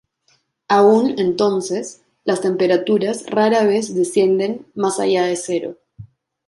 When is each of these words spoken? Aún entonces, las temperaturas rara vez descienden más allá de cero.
Aún 0.67 1.13
entonces, 1.19 2.01
las 2.23 2.41
temperaturas 2.41 3.27
rara 3.27 3.65
vez 3.65 3.93
descienden 3.93 4.65
más 4.73 4.99
allá 4.99 5.25
de 5.25 5.35
cero. 5.35 5.77